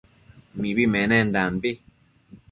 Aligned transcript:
Mibi 0.59 0.85
menendanbi 0.93 1.71